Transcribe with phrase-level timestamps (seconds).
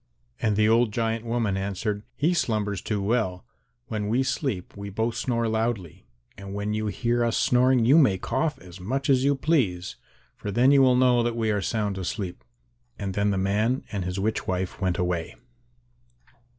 [0.41, 3.45] And the old giant woman answered, "He slumbers too well.
[3.85, 8.17] When we sleep we both snore loudly, and when you hear us snoring you may
[8.17, 9.97] cough as much as you please,
[10.35, 12.43] for then you will know that we are sound asleep."
[12.97, 15.35] Then the man and his witch wife went away.